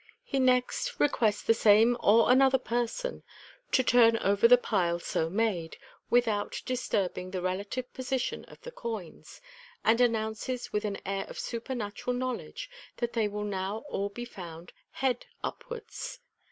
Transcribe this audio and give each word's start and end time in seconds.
He 0.23 0.39
next 0.39 0.99
requests 0.99 1.43
the 1.43 1.53
same 1.53 1.95
or 2.01 2.31
another 2.31 2.57
person 2.57 3.21
to 3.71 3.83
turn 3.83 4.17
over 4.17 4.47
the 4.47 4.57
pile 4.57 4.97
so 4.97 5.29
made, 5.29 5.77
without 6.09 6.59
disturbing 6.65 7.29
the 7.29 7.39
relative 7.39 7.93
position 7.93 8.43
of 8.45 8.59
the 8.61 8.71
coins, 8.71 9.41
and 9.85 10.01
announces 10.01 10.73
with 10.73 10.85
an 10.85 10.97
air 11.05 11.25
of 11.25 11.37
super 11.37 11.75
natural 11.75 12.15
knowledge 12.15 12.67
that 12.97 13.13
they 13.13 13.27
will 13.27 13.43
now 13.43 13.85
all 13.91 14.09
be 14.09 14.25
found" 14.25 14.73
nead" 15.03 15.21
upwards. 15.43 16.17